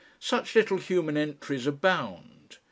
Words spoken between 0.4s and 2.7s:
little human entries abound.